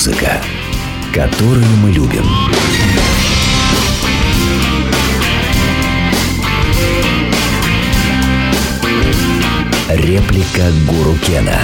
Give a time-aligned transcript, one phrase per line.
[0.00, 0.40] Музыка,
[1.12, 2.24] которую мы любим.
[9.90, 11.60] Реплика Гуру Кена.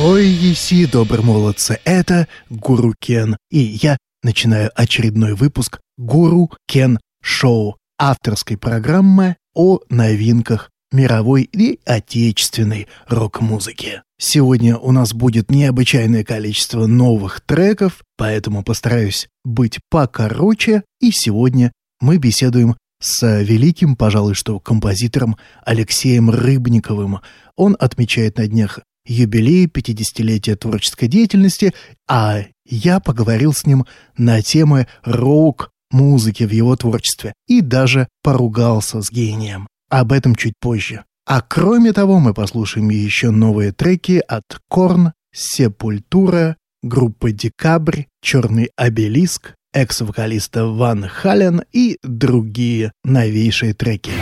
[0.00, 3.36] Ой, еси, добрые молодцы, это Гуру Кен.
[3.52, 12.88] И я начинаю очередной выпуск Гуру Кен Шоу, авторской программы о новинках мировой и отечественной
[13.06, 14.02] рок-музыки.
[14.26, 22.16] Сегодня у нас будет необычайное количество новых треков, поэтому постараюсь быть покороче, и сегодня мы
[22.16, 27.20] беседуем с великим, пожалуй, что композитором Алексеем Рыбниковым.
[27.54, 31.74] Он отмечает на днях юбилей 50-летия творческой деятельности,
[32.08, 33.84] а я поговорил с ним
[34.16, 39.68] на темы рок-музыки в его творчестве и даже поругался с гением.
[39.90, 41.04] Об этом чуть позже.
[41.26, 49.54] А кроме того, мы послушаем еще новые треки от Корн, Сепультура, группы Декабрь, Черный обелиск,
[49.72, 54.12] экс-вокалиста Ван Хален и другие новейшие треки.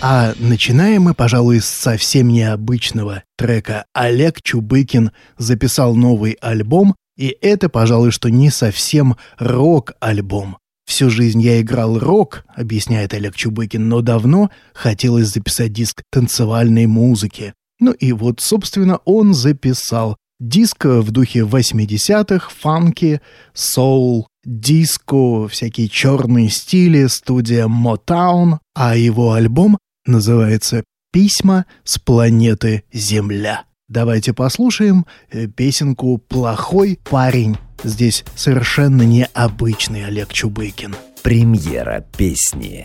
[0.00, 3.86] А начинаем мы, пожалуй, с совсем необычного трека.
[3.92, 10.58] Олег Чубыкин записал новый альбом, и это, пожалуй, что не совсем рок-альбом.
[10.86, 17.54] Всю жизнь я играл рок, объясняет Олег Чубыкин, но давно хотелось записать диск танцевальной музыки.
[17.80, 23.20] Ну и вот, собственно, он записал диск в духе 80-х, фанки,
[23.52, 33.64] соул, диско, всякие черные стили, студия Motown, а его альбом называется «Письма с планеты Земля».
[33.88, 37.56] Давайте послушаем э, песенку «Плохой парень».
[37.84, 40.96] Здесь совершенно необычный Олег Чубыкин.
[41.22, 42.84] Премьера песни.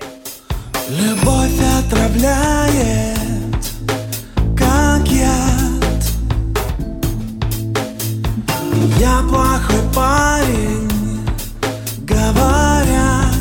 [0.90, 2.76] Любовь отравляет
[4.56, 6.04] как яд
[9.00, 10.90] Я плохой парень,
[12.06, 13.34] говорят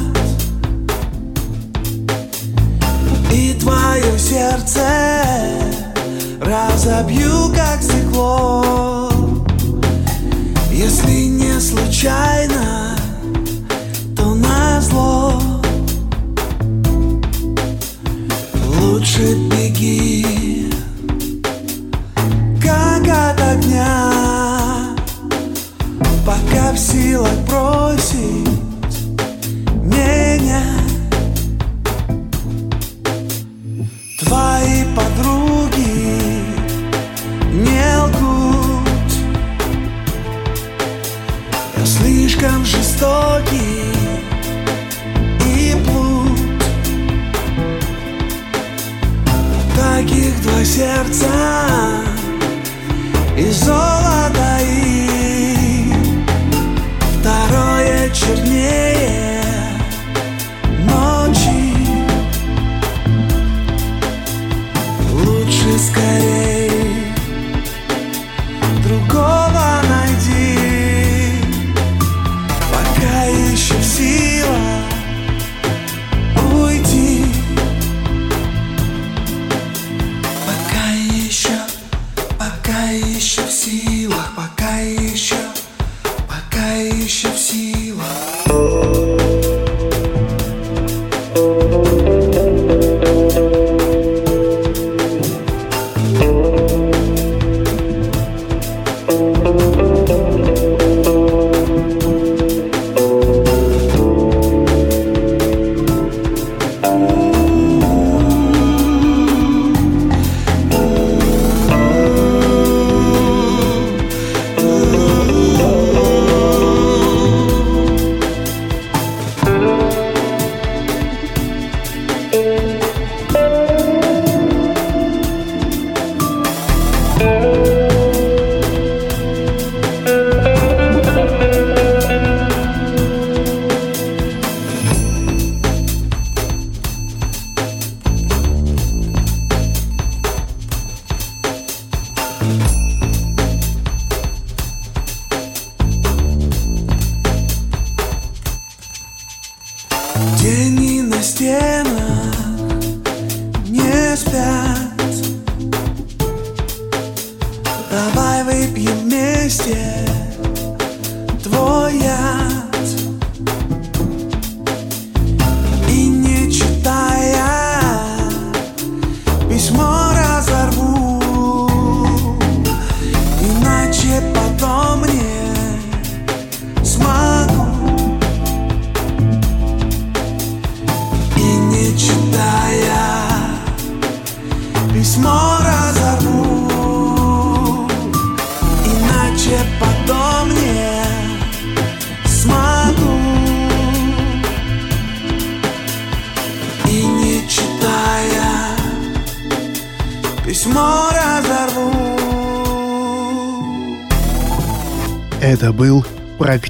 [3.30, 5.69] И твое сердце
[6.40, 9.10] разобью, как стекло.
[10.70, 12.69] Если не случайно,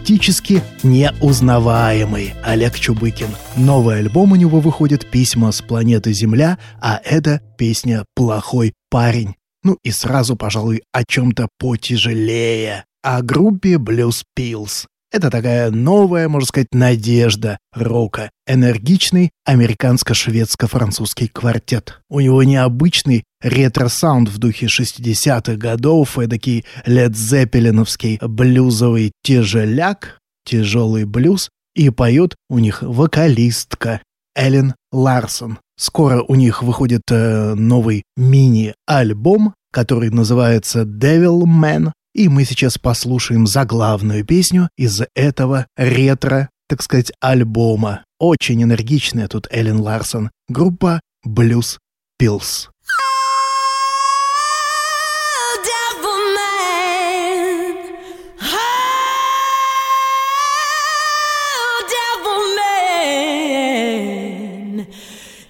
[0.00, 3.28] практически неузнаваемый Олег Чубыкин.
[3.56, 9.34] Новый альбом у него выходит «Письма с планеты Земля», а это песня «Плохой парень».
[9.62, 12.86] Ну и сразу, пожалуй, о чем-то потяжелее.
[13.02, 14.86] О группе Blues Pills.
[15.12, 18.30] Это такая новая, можно сказать, надежда рока.
[18.46, 22.00] Энергичный американско-шведско-французский квартет.
[22.08, 31.50] У него необычный ретро-саунд в духе 60-х годов, эдакий Лед Зеппелиновский блюзовый тяжеляк, тяжелый блюз,
[31.74, 34.00] и поет у них вокалистка
[34.36, 35.58] Эллен Ларсон.
[35.76, 43.46] Скоро у них выходит э, новый мини-альбом, который называется Devil Man, и мы сейчас послушаем
[43.46, 48.04] заглавную песню из этого ретро, так сказать, альбома.
[48.18, 50.30] Очень энергичная тут Эллен Ларсон.
[50.48, 51.78] Группа Blues
[52.20, 52.68] Pills.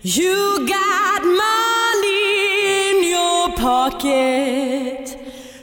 [0.03, 4.60] You got money in your pocket.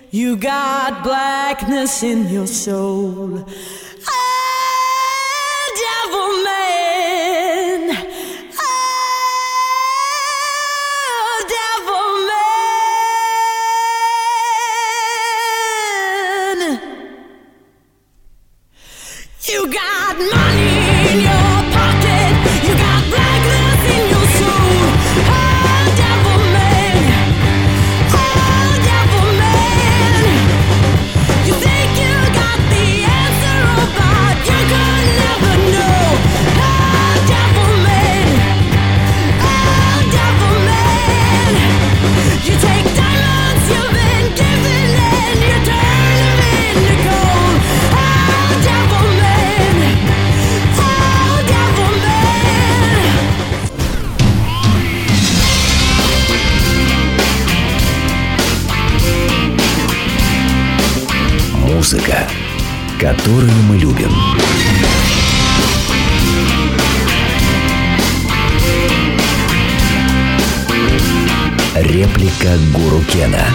[0.09, 3.45] You got blackness in your soul.
[4.07, 4.47] Ah,
[73.07, 73.48] Реплика Гуру Кена.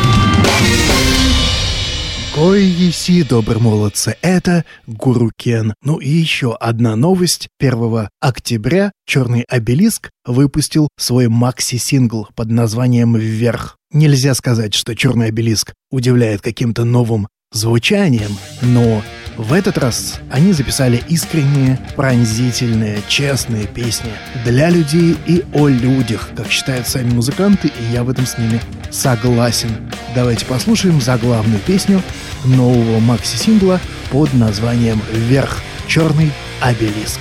[2.37, 5.75] Ой, еси, добр молодцы, это Гуру Кен.
[5.83, 7.49] Ну и еще одна новость.
[7.59, 13.77] 1 октября Черный обелиск выпустил свой макси-сингл под названием «Вверх».
[13.93, 19.03] Нельзя сказать, что Черный обелиск удивляет каким-то новым звучанием, но
[19.37, 24.11] в этот раз они записали искренние, пронзительные, честные песни
[24.45, 28.61] для людей и о людях, как считают сами музыканты, и я в этом с ними
[28.91, 29.91] согласен.
[30.15, 32.03] Давайте послушаем заглавную песню
[32.45, 33.81] нового макси-сингла
[34.11, 35.63] под названием «Вверх.
[35.89, 36.31] Черный
[36.61, 37.19] обелиск».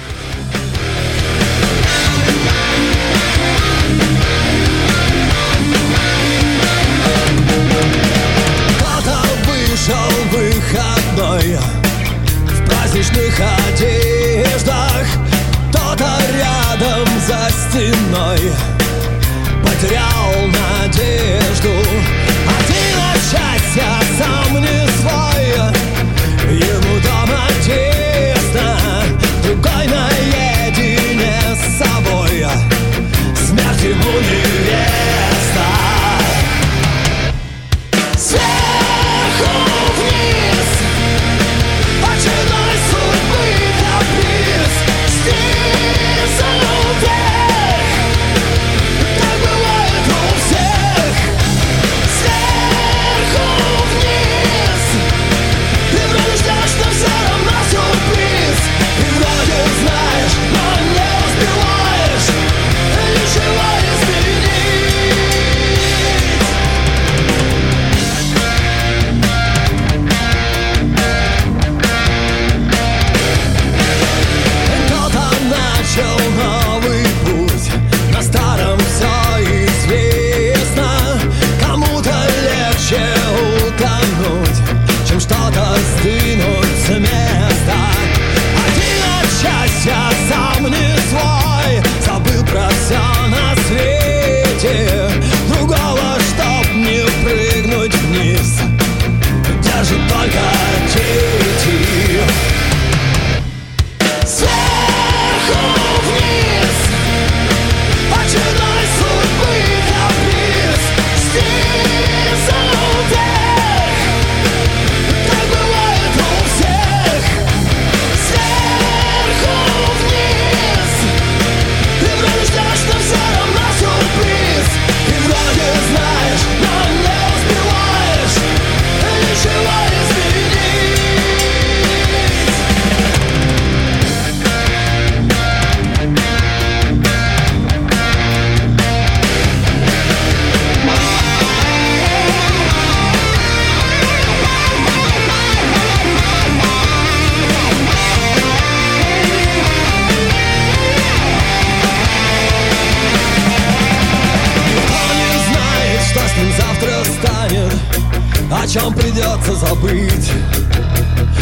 [159.75, 160.31] Быть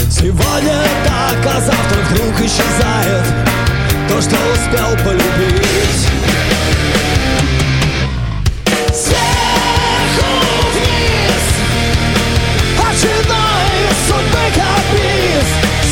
[0.10, 3.24] Сегодня так, а завтра вдруг исчезает
[4.08, 6.08] То, что успел полюбить.
[8.92, 10.32] Сверху
[10.74, 11.46] вниз
[12.80, 13.74] Очередной
[14.08, 15.50] судьбы каприз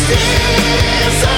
[0.07, 1.36] Снизу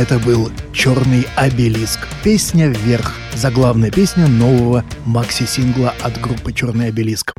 [0.00, 2.08] Это был «Черный обелиск».
[2.24, 3.14] Песня «Вверх».
[3.34, 7.34] Заглавная песня нового макси-сингла от группы «Черный обелиск».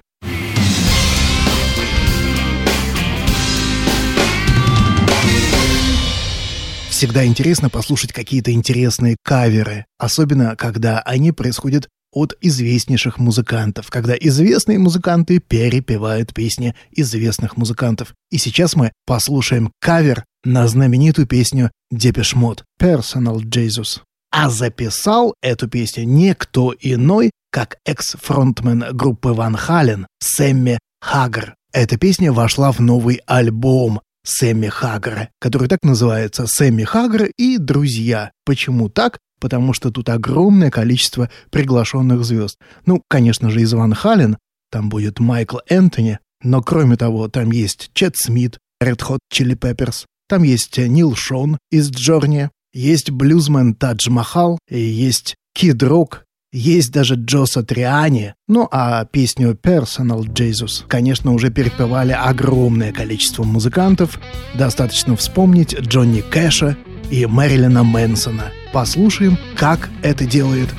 [6.91, 14.77] Всегда интересно послушать какие-то интересные каверы, особенно когда они происходят от известнейших музыкантов, когда известные
[14.77, 18.13] музыканты перепевают песни известных музыкантов.
[18.29, 24.01] И сейчас мы послушаем кавер на знаменитую песню Depeche Mode «Personal Jesus».
[24.31, 31.55] А записал эту песню не кто иной, как экс-фронтмен группы Ван Хален Сэмми Хаггар.
[31.73, 38.31] Эта песня вошла в новый альбом Сэмми Хаггара, который так называется «Сэмми Хаггар и друзья».
[38.45, 39.19] Почему так?
[39.39, 42.57] Потому что тут огромное количество приглашенных звезд.
[42.85, 44.37] Ну, конечно же, из Ван Хален,
[44.71, 50.05] там будет Майкл Энтони, но кроме того, там есть Чет Смит, Red Hot Chili Peppers,
[50.31, 56.23] там есть Нил Шон из Джорни, есть блюзмен Тадж Махал, есть Кид Рок,
[56.53, 58.33] есть даже Джо Сатриани.
[58.47, 64.21] Ну а песню Personal Jesus, конечно, уже перепевали огромное количество музыкантов.
[64.53, 66.77] Достаточно вспомнить Джонни Кэша
[67.09, 68.53] и Мэрилина Мэнсона.
[68.71, 70.69] Послушаем, как это делает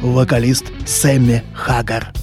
[0.00, 2.14] вокалист Сэмми Хаггар.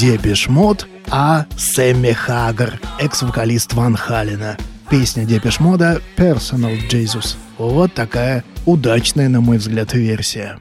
[0.00, 4.56] Depeche Mode, а Сэмми Хаггар, экс-вокалист Ван Халена.
[4.90, 7.36] Песня Депеш Мода «Personal Jesus».
[7.58, 10.58] Вот такая удачная, на мой взгляд, версия.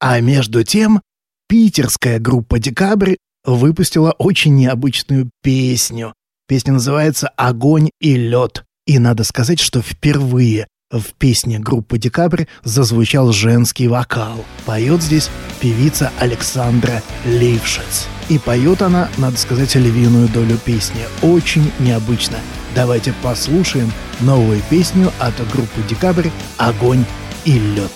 [0.00, 1.02] А между тем,
[1.50, 6.14] питерская группа «Декабрь» выпустила очень необычную песню.
[6.46, 8.64] Песня называется «Огонь и лед».
[8.86, 14.44] И надо сказать, что впервые в песне группы «Декабрь» зазвучал женский вокал.
[14.64, 18.06] Поет здесь певица Александра Лившиц.
[18.28, 21.02] И поет она, надо сказать, львиную долю песни.
[21.22, 22.38] Очень необычно.
[22.74, 27.04] Давайте послушаем новую песню от группы «Декабрь» «Огонь
[27.44, 27.92] и лед».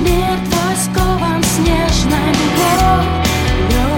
[0.00, 3.04] Мир твой скован снежной мглой,
[3.70, 3.95] Лед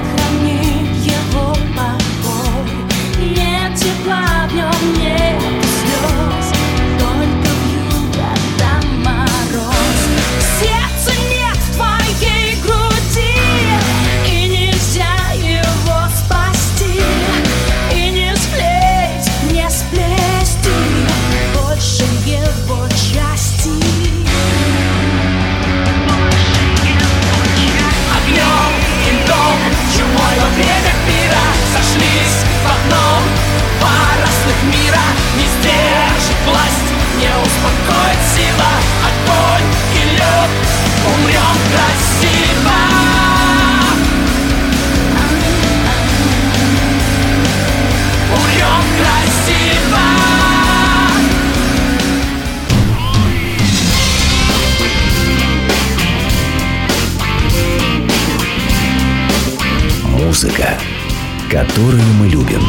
[61.50, 62.60] которую мы любим.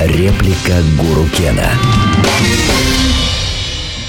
[0.00, 1.70] Реплика Гуру Кена.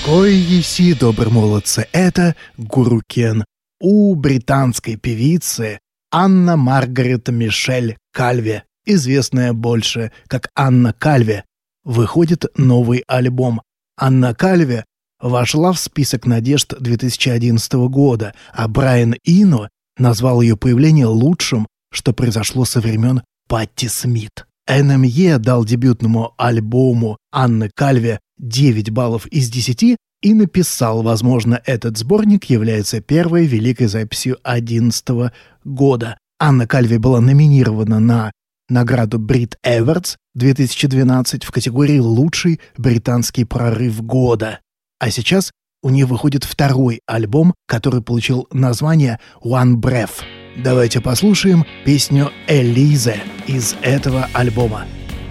[0.07, 3.45] Ой, еси, добрые молодцы, это Гуру Кен.
[3.79, 5.79] У британской певицы
[6.11, 11.45] Анна Маргарет Мишель Кальве, известная больше как Анна Кальве,
[11.83, 13.61] выходит новый альбом.
[13.97, 14.85] Анна Кальве
[15.23, 22.65] вошла в список надежд 2011 года, а Брайан Ино назвал ее появление лучшим, что произошло
[22.65, 24.45] со времен Патти Смит.
[24.69, 32.45] NME дал дебютному альбому Анны Кальве 9 баллов из 10 и написал, возможно, этот сборник
[32.45, 35.33] является первой великой записью 2011
[35.63, 36.17] года.
[36.39, 38.31] Анна Кальве была номинирована на
[38.69, 44.59] награду Брит Эвертс 2012 в категории «Лучший британский прорыв года».
[45.03, 50.23] А сейчас у нее выходит второй альбом, который получил название «One Breath».
[50.55, 54.85] Давайте послушаем песню «Элизе» из этого альбома.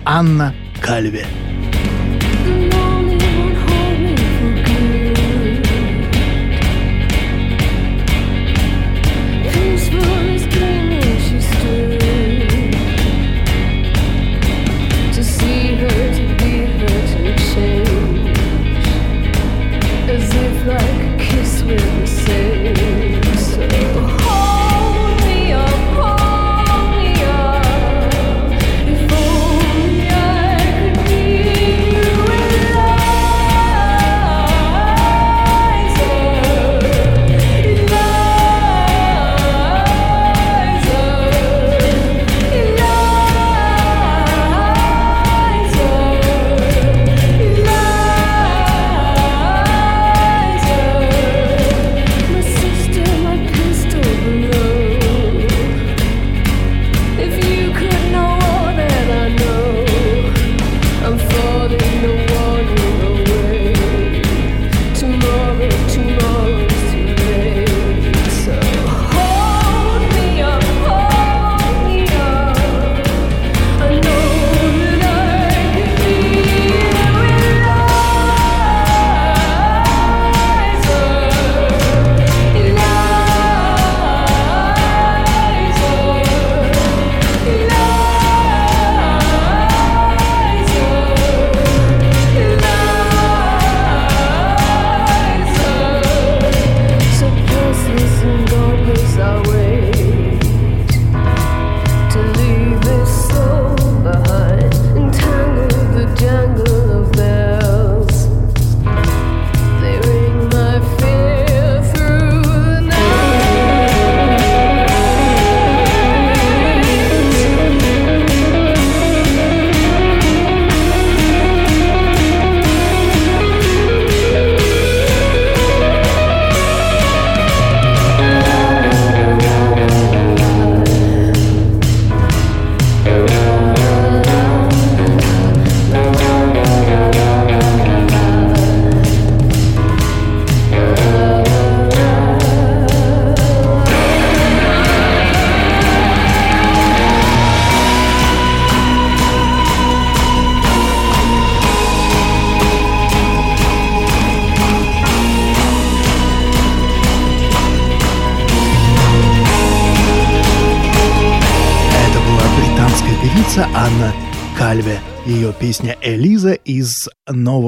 [0.05, 1.25] Анна Кальве.
[1.25, 1.72] If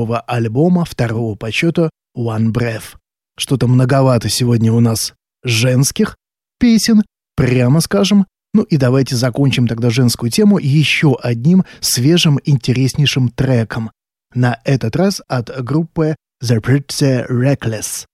[0.04, 2.96] нового альбома, второго по счету One Breath.
[3.38, 6.16] Что-то многовато сегодня у нас женских
[6.60, 7.02] песен,
[7.36, 8.26] прямо скажем.
[8.52, 13.90] Ну и давайте закончим тогда женскую тему еще одним свежим интереснейшим треком.
[14.34, 18.04] На этот раз от группы The Pretty Reckless.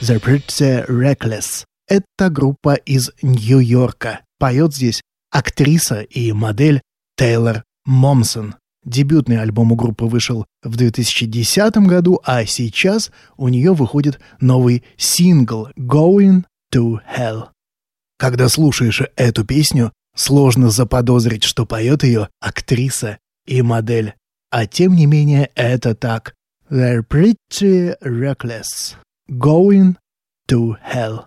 [0.00, 1.64] The Pretty Reckless.
[1.88, 4.25] Это группа из Нью-Йорка.
[4.38, 6.82] Поет здесь актриса и модель
[7.16, 8.56] Тейлор Момсон.
[8.84, 15.70] Дебютный альбом у группы вышел в 2010 году, а сейчас у нее выходит новый сингл
[15.76, 17.48] «Going to Hell».
[18.18, 24.14] Когда слушаешь эту песню, сложно заподозрить, что поет ее актриса и модель.
[24.50, 26.34] А тем не менее, это так.
[26.70, 28.94] They're pretty reckless.
[29.28, 29.96] Going
[30.48, 31.26] to hell.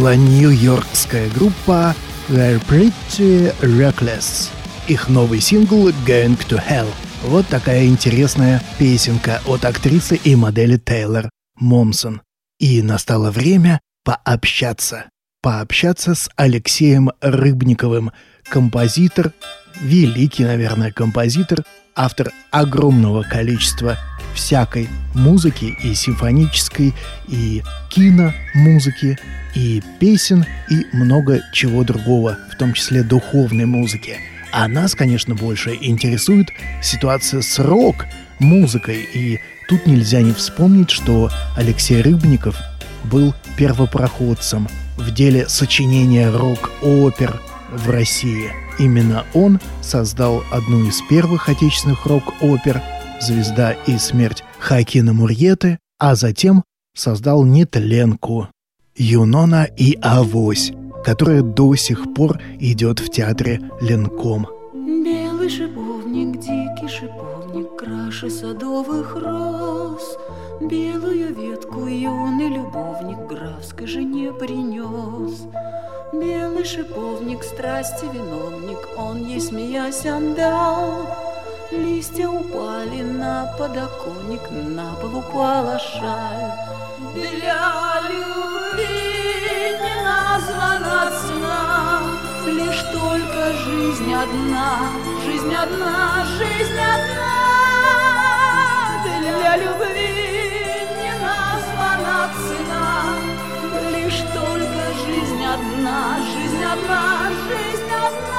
[0.00, 1.94] была нью-йоркская группа
[2.30, 4.48] They're Pretty Reckless.
[4.88, 6.88] Их новый сингл «Going to Hell».
[7.24, 12.22] Вот такая интересная песенка от актрисы и модели Тейлор Момсон.
[12.58, 15.10] И настало время пообщаться.
[15.42, 18.10] Пообщаться с Алексеем Рыбниковым,
[18.44, 19.34] композитор,
[19.80, 21.64] великий, наверное, композитор,
[21.94, 23.98] автор огромного количества
[24.34, 26.94] всякой музыки и симфонической,
[27.28, 29.18] и киномузыки,
[29.54, 34.18] и песен, и много чего другого, в том числе духовной музыки.
[34.52, 36.48] А нас, конечно, больше интересует
[36.82, 42.56] ситуация с рок-музыкой, и тут нельзя не вспомнить, что Алексей Рыбников
[43.04, 47.40] был первопроходцем в деле сочинения рок-опер
[47.72, 48.50] в России.
[48.80, 52.80] Именно он создал одну из первых отечественных рок-опер
[53.20, 56.64] «Звезда и смерть» Хакина Мурьеты, а затем
[56.96, 58.48] создал нетленку
[58.96, 60.72] «Юнона и Авось»,
[61.04, 64.46] которая до сих пор идет в театре Ленком.
[64.72, 70.16] Белый шиповник, дикий шиповник, краше садовых роз.
[70.60, 75.46] Белую ветку юный любовник графской жене принес.
[76.12, 81.16] Белый шиповник, страсти виновник, он ей смеясь отдал.
[81.70, 86.52] Листья упали на подоконник, на пол упала шаль.
[87.14, 92.02] Для любви не названа цена,
[92.44, 94.78] Лишь только жизнь одна,
[95.24, 97.30] жизнь одна, жизнь одна.
[99.22, 100.39] Для любви
[102.28, 103.14] цена,
[103.92, 108.30] Лишь только жизнь одна, жизнь одна, жизнь одна.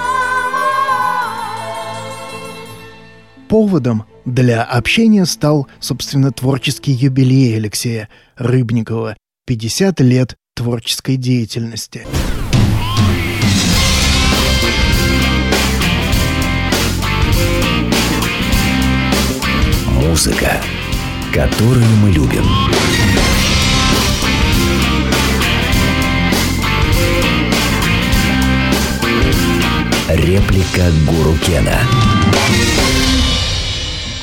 [3.48, 9.16] Поводом для общения стал, собственно, творческий юбилей Алексея Рыбникова–
[9.48, 12.06] 50 лет творческой деятельности.
[19.88, 20.62] Музыка,
[21.34, 22.44] которую мы любим.
[30.16, 31.80] Реплика Гуру Кена.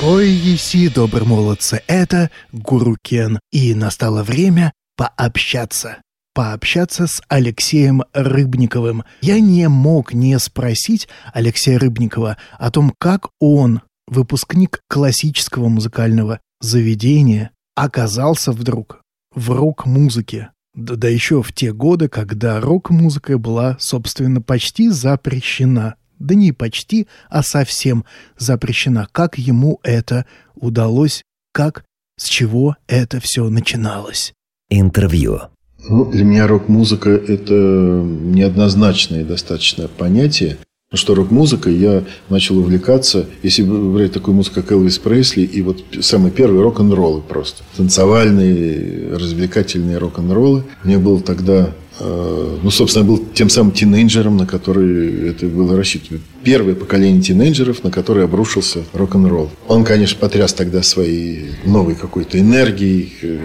[0.02, 3.40] Ой, еси, добрые молодцы, это Гуру Кен.
[3.52, 6.02] И настало время пообщаться.
[6.34, 9.04] Пообщаться с Алексеем Рыбниковым.
[9.22, 17.50] Я не мог не спросить Алексея Рыбникова о том, как он, выпускник классического музыкального заведения,
[17.74, 19.00] оказался вдруг
[19.34, 20.50] в рок-музыке.
[20.78, 25.96] Да, да еще в те годы, когда рок-музыка была, собственно, почти запрещена.
[26.20, 28.04] Да не почти, а совсем
[28.36, 29.08] запрещена.
[29.10, 31.84] Как ему это удалось, как,
[32.16, 34.32] с чего это все начиналось.
[34.70, 35.40] Интервью.
[35.88, 40.58] Ну, для меня рок-музыка– это неоднозначное достаточно понятие.
[40.90, 45.84] Ну что, рок-музыкой я начал увлекаться, если брать такую музыку, как Элвис Пресли, и вот
[46.00, 47.62] самые первые рок-н-роллы просто.
[47.76, 50.64] Танцевальные, развлекательные рок-н-роллы.
[50.84, 56.20] Мне было тогда э, ну, собственно, был тем самым тинейджером, на который это было рассчитано.
[56.44, 59.50] Первое поколение тинейджеров, на которое обрушился рок-н-ролл.
[59.66, 63.38] Он, конечно, потряс тогда своей новой какой-то энергией, э,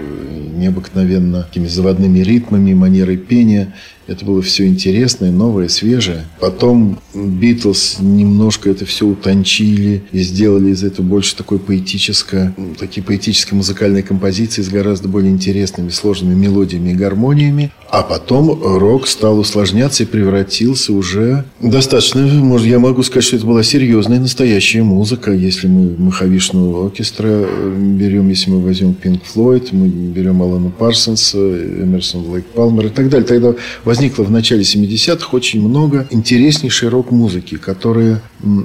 [0.56, 3.74] необыкновенно такими заводными ритмами, манерой пения.
[4.06, 6.26] Это было все интересное, новое, свежее.
[6.42, 13.58] Потом Битлз немножко это все утончили и сделали из этого больше такой поэтическое, такие поэтические
[13.58, 17.72] музыкальные композиции с гораздо более интересными, сложными мелодиями и гармониями.
[17.90, 23.46] А потом рок стал усложняться и превратился уже достаточно, может, я могу сказать, что это
[23.46, 25.32] была серьезная настоящая музыка.
[25.32, 32.30] Если мы Махавишну оркестра берем, если мы возьмем Pink Floyd, мы берем Алана Парсонса, Эмерсон
[32.30, 33.26] Лейк Палмер и так далее.
[33.26, 38.22] Тогда возникло в начале 70-х очень много интереснейшей рок-музыки, которая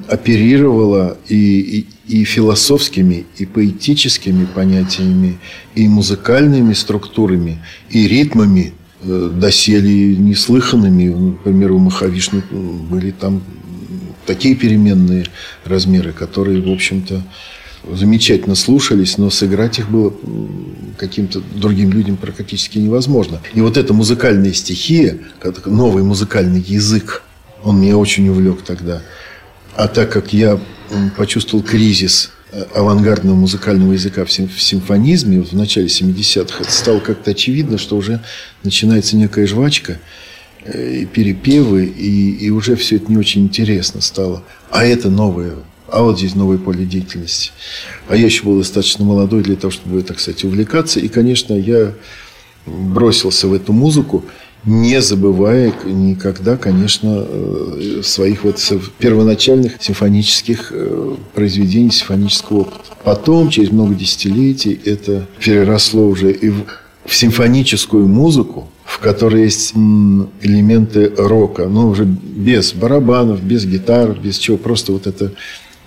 [0.09, 5.38] оперировала и, и, и философскими, и поэтическими понятиями,
[5.76, 11.04] и музыкальными структурами, и ритмами, э, доселе неслыханными.
[11.07, 12.42] Например, у Махавишны
[12.90, 13.42] были там
[14.28, 15.24] такие переменные
[15.64, 17.22] размеры, которые, в общем-то,
[17.90, 20.12] замечательно слушались, но сыграть их было
[20.98, 23.40] каким-то другим людям практически невозможно.
[23.54, 25.18] И вот эта музыкальная стихия,
[25.64, 27.22] новый музыкальный язык,
[27.64, 29.00] он меня очень увлек тогда.
[29.74, 30.60] А так как я
[31.16, 37.00] почувствовал кризис э, авангардного музыкального языка в сим- в симфонизме в начале 70-х, это стало
[37.00, 38.20] как-то очевидно, что уже
[38.62, 39.98] начинается некая жвачка,
[40.74, 44.42] и перепевы, и, и уже все это не очень интересно стало.
[44.70, 45.54] А это новое,
[45.88, 47.52] а вот здесь новое поле деятельности.
[48.09, 51.00] А я еще был достаточно молодой для того, чтобы, так сказать, увлекаться.
[51.00, 51.94] И, конечно, я
[52.66, 54.24] бросился в эту музыку.
[54.64, 58.61] не забывая никогда, конечно, э, своих вот
[58.98, 62.81] первоначальных симфонических э, произведений, симфонического опыта.
[63.04, 66.64] Потом, через много десятилетий, это переросло уже и в,
[67.07, 74.38] в симфоническую музыку, в которой есть элементы рока, но уже без барабанов, без гитар, без
[74.38, 75.33] чего, просто вот это,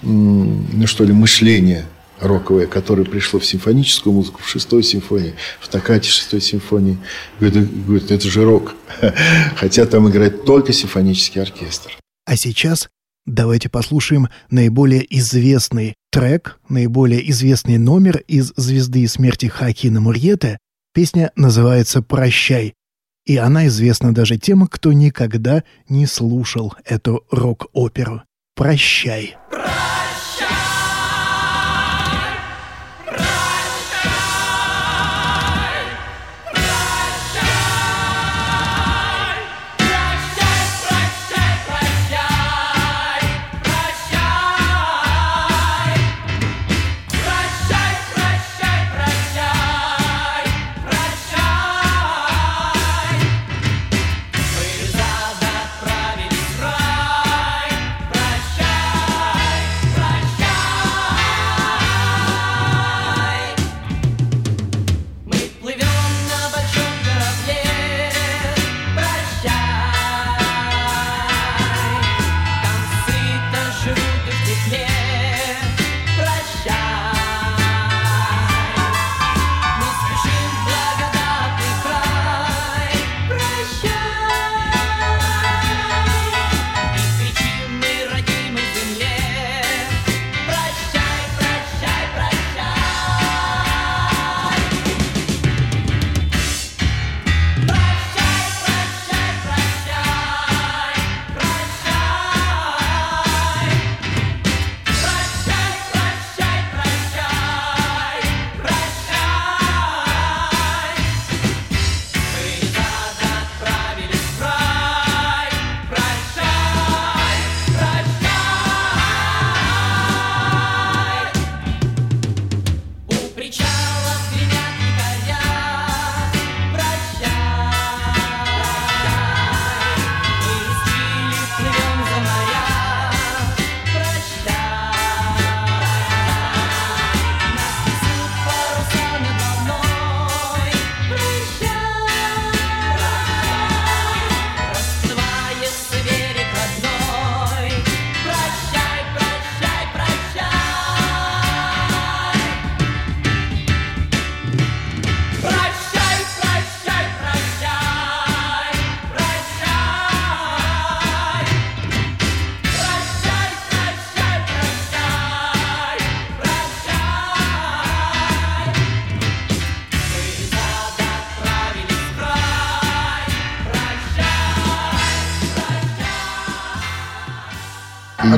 [0.04, 1.86] ну что ли, мышление
[2.20, 6.98] роковое, которое пришло в симфоническую музыку, в шестой симфонии, в токате шестой симфонии.
[7.40, 8.76] Говорит, говорит, это же рок.
[9.56, 11.98] Хотя там играет только симфонический оркестр.
[12.26, 12.88] А сейчас
[13.26, 20.60] давайте послушаем наиболее известный трек, наиболее известный номер из «Звезды смерти» Хакина Мурьета.
[20.94, 22.76] Песня называется «Прощай».
[23.26, 28.24] И она известна даже тем, кто никогда не слушал эту рок-оперу.
[28.56, 29.36] «Прощай».
[29.52, 30.01] Мы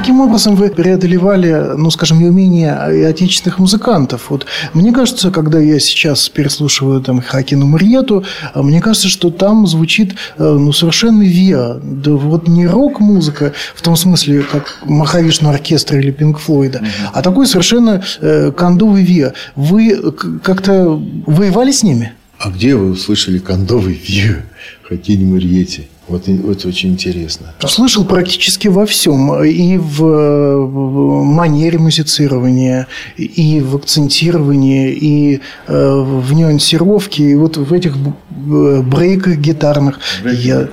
[0.04, 2.74] Каким образом вы преодолевали, ну, скажем, неумение
[3.08, 4.30] отечественных музыкантов?
[4.32, 9.66] Вот мне кажется, когда я сейчас переслушиваю там Хакину Мурьету, а мне кажется, что там
[9.66, 11.80] звучит э, ну, совершенно виа.
[11.82, 16.84] Да вот не рок-музыка в том смысле, как Махавишну оркестра или Пинк Флойда,
[17.14, 19.32] а такой совершенно э, кондовый виа.
[19.56, 20.12] Вы
[20.44, 22.12] как-то воевали с ними?
[22.40, 24.42] А где вы услышали кондовый вью
[24.84, 25.88] в Хакине Мурьете?
[26.08, 27.54] Вот это очень интересно.
[27.66, 29.44] Слышал практически во всем.
[29.44, 30.58] И в э,
[31.24, 32.88] манере музицирования,
[33.18, 40.00] и в акцентировании, и э, в нюансировке, и вот в этих б- брейках гитарных.
[40.26, 40.70] Я-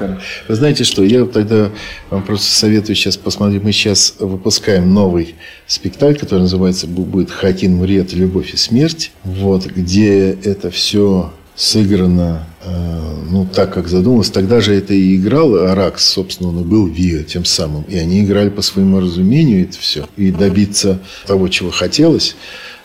[0.48, 1.70] Вы знаете что, я тогда
[2.10, 3.62] вам просто советую сейчас посмотреть.
[3.62, 8.12] Мы сейчас выпускаем новый спектакль, который называется бу- будет «Хакин Мурет.
[8.12, 9.12] Любовь и смерть».
[9.24, 14.30] Вот, где это все сыграно, э, ну, так, как задумалось.
[14.30, 17.82] Тогда же это и играл Аракс, собственно, он и был Вио тем самым.
[17.82, 20.08] И они играли по своему разумению это все.
[20.16, 22.34] И добиться того, чего хотелось.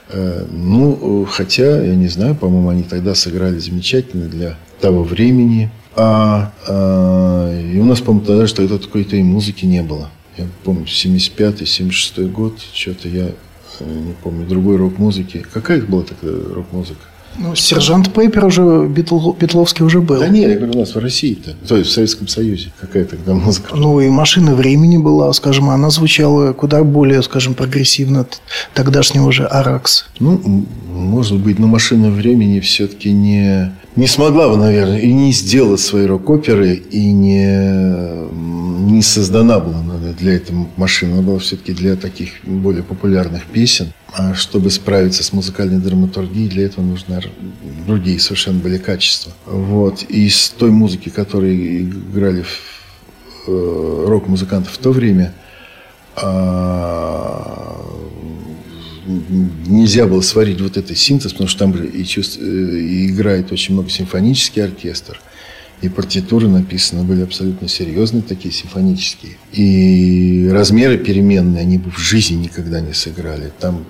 [0.09, 5.71] Э, Ну, хотя, я не знаю, по-моему, они тогда сыграли замечательно для того времени.
[5.95, 10.09] А, а, и у нас, по-моему, тогда же тогда какой-то и музыки не было.
[10.37, 13.29] Я помню, 75-й, 76-й год, что-то я
[13.79, 15.45] не помню, другой рок-музыки.
[15.53, 16.99] Какая была тогда рок-музыка?
[17.37, 20.19] Ну, сержант Пейпер уже, Битл- Битловский уже был.
[20.19, 23.33] Да нет, я говорю, у нас в России-то, то есть в Советском Союзе, какая тогда
[23.33, 23.75] музыка.
[23.75, 28.25] Ну, и «Машина времени» была, скажем, она звучала куда более, скажем, прогрессивно
[28.73, 30.05] тогдашнего же «Аракс».
[30.19, 35.77] Ну, может быть, но машина времени все-таки не, не смогла бы, наверное, и не сделала
[35.77, 39.83] свои рок-оперы, и не, не создана была
[40.19, 41.13] для этого машина.
[41.15, 43.91] Она была все-таки для таких более популярных песен.
[44.17, 47.19] А чтобы справиться с музыкальной драматургией, для этого нужны
[47.85, 49.33] другие совершенно были качества.
[49.45, 50.03] Вот.
[50.03, 52.45] И с той музыки, которые играли
[53.47, 55.33] э, рок-музыканты в то время,
[56.15, 57.85] а,
[59.67, 63.73] нельзя было сварить вот этот синтез, потому что там и, чувств- э, и играет очень
[63.73, 65.19] много симфонический оркестр,
[65.81, 69.33] и партитуры написаны были абсолютно серьезные, такие симфонические.
[69.51, 73.51] И размеры переменные, они бы в жизни никогда не сыграли.
[73.59, 73.85] Там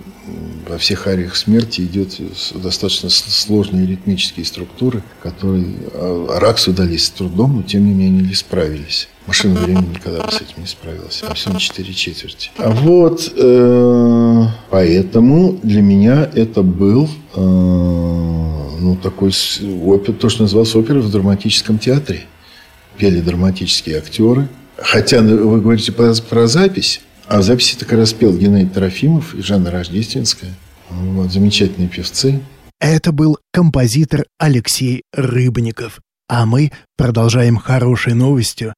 [0.68, 2.20] во всех ариях смерти идет
[2.56, 9.08] достаточно сложные ритмические структуры, которые а, Раксу дались с трудом, но тем не менее справились.
[9.28, 11.24] Машина времени никогда бы с этим не справилась.
[11.28, 12.52] А все на четыре четверти.
[12.58, 19.32] А вот э, поэтому для меня это был э, ну, такой
[19.84, 22.26] опер, то, что называлось оперой в драматическом театре.
[22.98, 24.48] Пели драматические актеры.
[24.78, 29.42] Хотя ну, вы говорите про, про запись, а записи так раз пел Геннадий Трофимов и
[29.42, 30.54] Жанна Рождественская.
[30.90, 32.42] Вот, замечательные певцы.
[32.80, 36.00] Это был композитор Алексей Рыбников.
[36.28, 38.74] А мы продолжаем хорошей новостью.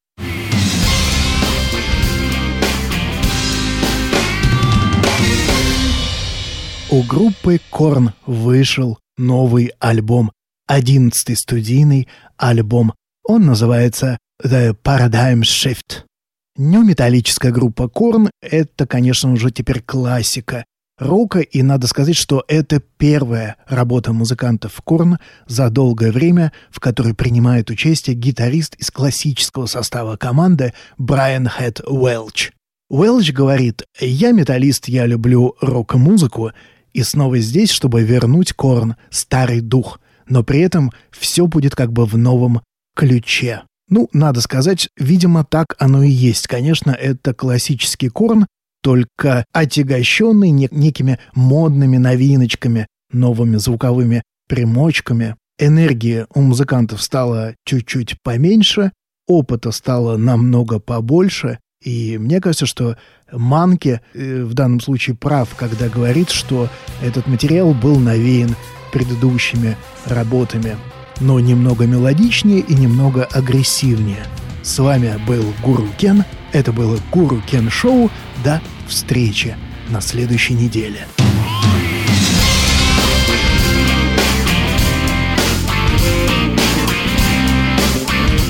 [6.90, 10.32] У группы Корн вышел новый альбом,
[10.68, 12.94] одиннадцатый студийный альбом.
[13.24, 16.04] Он называется The Paradigm Shift.
[16.58, 20.66] Неометаллическая группа Корн— это, конечно, уже теперь классика
[20.98, 27.14] рока, и надо сказать, что это первая работа музыкантов Корн за долгое время, в которой
[27.14, 32.52] принимает участие гитарист из классического состава команды Брайан Хэт Уэлч.
[32.90, 36.54] Уэлч говорит, «Я металлист, я люблю рок-музыку,
[36.92, 42.06] и снова здесь, чтобы вернуть Корн старый дух, но при этом все будет как бы
[42.06, 42.62] в новом
[42.96, 43.67] ключе».
[43.90, 46.48] Ну, надо сказать, видимо, так оно и есть.
[46.48, 48.48] Конечно, это классический корн,
[48.82, 55.36] только отягощенный не- некими модными новиночками, новыми звуковыми примочками.
[55.60, 58.92] Энергии у музыкантов стало чуть-чуть поменьше,
[59.28, 62.98] опыта стало намного побольше, и мне кажется, что
[63.32, 66.70] Манки э, в данном случае прав, когда говорит, что
[67.02, 68.56] этот материал был навеян
[68.92, 70.76] предыдущими работами,
[71.20, 74.26] но немного мелодичнее и немного агрессивнее.
[74.64, 78.10] С вами был Гуру Кен, это было Гуру Кен Шоу,
[78.44, 79.56] до встречи
[79.90, 81.08] на следующей неделе.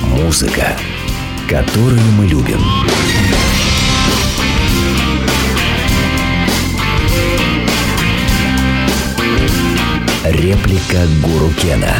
[0.04, 0.76] Музыка,
[1.48, 2.60] которую мы любим.
[10.38, 11.96] Реплика Гуру Кена.